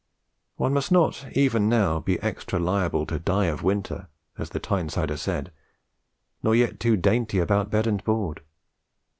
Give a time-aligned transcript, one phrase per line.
[0.55, 5.15] One must not even now be extra liable to 'die of winter,' as the Tynesider
[5.15, 5.51] said,
[6.41, 8.41] nor yet too dainty about bed and board.